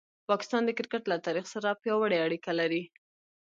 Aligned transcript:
پاکستان 0.29 0.61
د 0.65 0.71
کرکټ 0.77 1.03
له 1.11 1.17
تاریخ 1.25 1.45
سره 1.53 1.77
پیاوړې 1.81 2.17
اړیکه 2.25 2.51
لري. 2.59 2.83